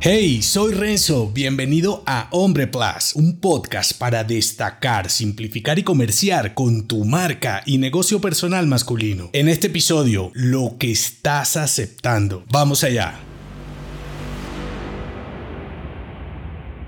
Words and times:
Hey, 0.00 0.42
soy 0.42 0.74
Renzo, 0.74 1.28
bienvenido 1.34 2.04
a 2.06 2.28
Hombre 2.30 2.68
Plus, 2.68 3.16
un 3.16 3.40
podcast 3.40 3.98
para 3.98 4.22
destacar, 4.22 5.10
simplificar 5.10 5.80
y 5.80 5.82
comerciar 5.82 6.54
con 6.54 6.86
tu 6.86 7.04
marca 7.04 7.62
y 7.66 7.78
negocio 7.78 8.20
personal 8.20 8.68
masculino. 8.68 9.28
En 9.32 9.48
este 9.48 9.66
episodio, 9.66 10.30
lo 10.34 10.76
que 10.78 10.92
estás 10.92 11.56
aceptando. 11.56 12.44
Vamos 12.48 12.84
allá. 12.84 13.18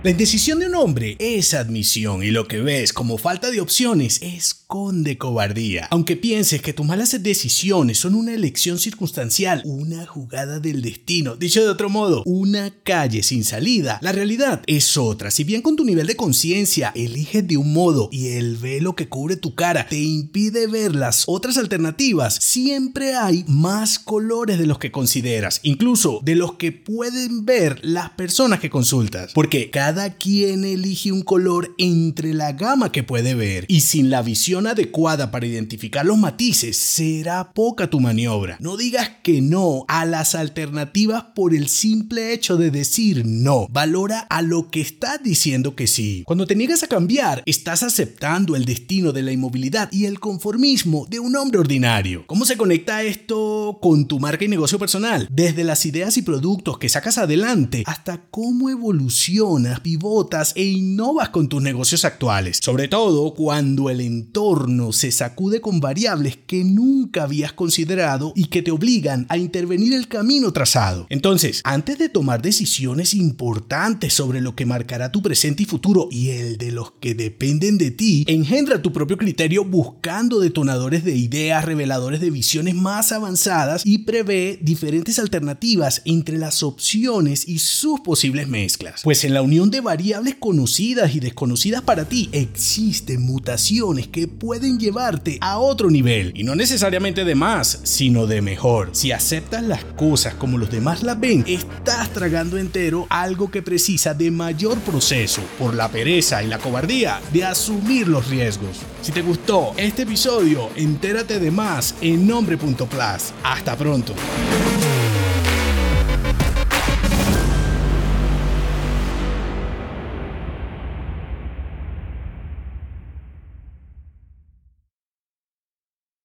La 0.02 0.12
indecisión 0.12 0.60
de 0.60 0.66
un 0.66 0.77
hombre 0.77 1.14
es 1.18 1.52
admisión 1.52 2.22
y 2.22 2.30
lo 2.30 2.48
que 2.48 2.62
ves 2.62 2.95
como 2.95 3.18
falta 3.18 3.50
de 3.50 3.60
opciones 3.60 4.18
es 4.22 4.54
de 4.92 5.18
cobardía. 5.18 5.88
Aunque 5.91 6.14
pienses 6.14 6.62
que 6.62 6.72
tus 6.72 6.86
malas 6.86 7.20
decisiones 7.20 7.98
son 7.98 8.14
una 8.14 8.32
elección 8.32 8.78
circunstancial, 8.78 9.62
una 9.64 10.06
jugada 10.06 10.60
del 10.60 10.80
destino, 10.80 11.34
dicho 11.34 11.60
de 11.60 11.68
otro 11.68 11.91
modo, 11.91 12.22
una 12.24 12.72
calle 12.84 13.24
sin 13.24 13.42
salida, 13.42 13.98
la 14.00 14.12
realidad 14.12 14.62
es 14.68 14.96
otra. 14.96 15.32
Si 15.32 15.42
bien 15.42 15.60
con 15.60 15.74
tu 15.74 15.84
nivel 15.84 16.06
de 16.06 16.14
conciencia 16.14 16.92
eliges 16.94 17.48
de 17.48 17.56
un 17.56 17.72
modo 17.72 18.10
y 18.12 18.28
el 18.28 18.56
velo 18.58 18.94
que 18.94 19.08
cubre 19.08 19.34
tu 19.34 19.56
cara 19.56 19.88
te 19.88 19.98
impide 19.98 20.69
ver 20.69 20.94
las 20.94 21.25
otras 21.27 21.58
alternativas, 21.58 22.36
siempre 22.36 23.16
hay 23.16 23.44
más 23.48 23.98
colores 23.98 24.56
de 24.56 24.66
los 24.66 24.78
que 24.78 24.92
consideras, 24.92 25.58
incluso 25.64 26.20
de 26.22 26.36
los 26.36 26.55
que 26.55 26.70
pueden 26.70 27.44
ver 27.44 27.80
las 27.82 28.10
personas 28.10 28.60
que 28.60 28.70
consultas, 28.70 29.32
porque 29.34 29.69
cada 29.70 29.89
quien 30.19 30.64
elige 30.64 31.12
un 31.12 31.22
color 31.22 31.74
entre 31.78 32.33
la 32.34 32.52
gama 32.52 32.92
que 32.92 33.02
puede 33.02 33.34
ver 33.34 33.64
y 33.69 33.80
sin 33.80 34.10
la 34.10 34.22
visión 34.22 34.66
adecuada 34.66 35.30
para 35.30 35.47
identificar 35.47 36.06
los 36.06 36.19
matices, 36.19 36.77
será 36.77 37.52
poca 37.52 37.88
tu 37.91 38.00
maniobra. 38.00 38.56
No 38.60 38.77
digas 38.77 39.10
que 39.22 39.41
no 39.41 39.84
a 39.88 40.05
las 40.05 40.34
alternativas 40.34 41.24
por 41.34 41.55
el 41.55 41.69
simple 41.69 42.32
hecho 42.32 42.56
de 42.56 42.70
decir 42.70 43.24
no. 43.27 43.66
Valora 43.70 44.20
a 44.20 44.42
lo 44.42 44.70
que 44.70 44.80
estás 44.80 45.22
diciendo 45.22 45.74
que 45.74 45.86
sí. 45.86 46.22
Cuando 46.27 46.47
te 46.47 46.56
niegas 46.56 46.82
a 46.82 46.88
cambiar, 46.88 47.42
estás 47.47 47.82
aceptando 47.82 48.56
el 48.56 48.64
destino 48.64 49.12
de 49.12 49.22
la 49.22 49.32
inmovilidad 49.32 49.88
y 49.91 50.04
el 50.04 50.20
conformismo 50.20 51.06
de 51.08 51.19
un 51.19 51.34
hombre 51.36 51.60
ordinario. 51.60 52.25
¿Cómo 52.27 52.44
se 52.44 52.56
conecta 52.56 53.02
esto 53.02 53.78
con 53.82 54.06
tu 54.06 54.20
marca 54.20 54.44
y 54.44 54.48
negocio 54.48 54.78
personal? 54.78 55.27
Desde 55.30 55.64
las 55.64 55.84
ideas 55.86 56.16
y 56.16 56.22
productos 56.22 56.78
que 56.78 56.88
sacas 56.88 57.19
adelante 57.19 57.82
hasta 57.86 58.20
cómo 58.30 58.70
evolucionas, 58.70 59.80
pivotas 59.83 60.53
e 60.56 60.64
innovas 60.64 61.31
con 61.31 61.48
tus 61.48 61.62
negocios 61.62 62.05
actuales. 62.05 62.61
Sobre 62.62 62.89
todo 62.89 63.34
cuando 63.34 63.91
el 63.91 64.00
entorno 64.00 64.92
se 64.92 65.11
sacude 65.11 65.61
con 65.61 65.81
variables 65.81 66.39
que 66.47 66.64
nunca 66.64 67.25
habías 67.25 67.53
considerado 67.53 68.33
y 68.34 68.47
que 68.47 68.62
te 68.62 68.70
obligan 68.70 69.27
a 69.28 69.37
intervenir 69.37 69.95
el 69.95 70.09
camino 70.09 70.53
trazado. 70.53 71.06
Entonces, 71.11 71.61
antes 71.64 71.98
de 71.98 72.09
tomar 72.09 72.42
decisiones 72.42 73.14
importantes 73.14 74.12
sobre 74.12 74.41
lo 74.41 74.55
que 74.55 74.67
marcará 74.67 75.12
tu 75.12 75.22
presente 75.22 75.62
y 75.62 75.67
futuro 75.67 76.09
y 76.11 76.31
el 76.31 76.59
de 76.59 76.72
los 76.72 76.92
que 76.92 77.15
dependen 77.15 77.78
de 77.78 77.91
ti, 77.91 78.25
engendra 78.27 78.83
tu 78.83 78.92
propio 78.92 79.17
criterio 79.17 79.65
buscando 79.65 80.41
detonadores 80.41 81.04
de 81.04 81.16
ideas, 81.16 81.65
reveladores 81.65 82.21
de 82.21 82.31
visiones 82.31 82.75
más 82.75 83.12
avanzadas 83.12 83.83
y 83.84 83.99
prevé 83.99 84.59
diferentes 84.62 85.19
alternativas 85.19 86.03
entre 86.04 86.38
las 86.38 86.62
opciones 86.62 87.49
y 87.49 87.59
sus 87.59 88.00
posibles 88.00 88.49
mezclas. 88.49 89.03
Pues 89.03 89.25
en 89.25 89.34
la 89.34 89.43
unión 89.43 89.69
de 89.70 89.81
variables 89.81 90.34
conocidas 90.34 91.14
y 91.14 91.20
desconocidas 91.20 91.82
para 91.82 92.04
ti 92.04 92.28
existen 92.32 93.22
mutaciones 93.22 94.08
que 94.08 94.28
pueden 94.28 94.78
llevarte 94.78 95.38
a 95.41 95.58
otro 95.58 95.91
nivel. 95.91 96.32
Y 96.34 96.44
no 96.44 96.54
necesariamente 96.54 97.25
de 97.25 97.34
más, 97.34 97.80
sino 97.84 98.26
de 98.26 98.42
mejor. 98.42 98.91
Si 98.92 99.12
aceptas 99.12 99.62
las 99.62 99.84
cosas 99.84 100.34
como 100.34 100.59
los 100.59 100.70
demás 100.70 101.03
las 101.03 101.19
ven, 101.19 101.44
estás 101.47 102.12
tragando 102.12 102.59
entero 102.59 103.06
algo 103.09 103.50
que 103.50 103.62
precisa 103.62 104.14
de 104.14 104.30
mayor 104.30 104.78
proceso 104.80 105.42
por 105.59 105.75
la 105.75 105.88
pereza 105.88 106.42
y 106.42 106.48
la 106.48 106.59
cobardía 106.59 107.20
de 107.32 107.44
asumir 107.44 108.09
los 108.09 108.28
riesgos. 108.28 108.78
Si 109.03 109.12
te 109.12 109.22
gustó 109.22 109.72
este 109.76 110.03
episodio, 110.03 110.69
entérate 110.76 111.38
de 111.38 111.50
más 111.50 111.94
en 112.00 112.26
nombre.plus. 112.26 113.32
Hasta 113.42 113.76
pronto. 113.76 114.14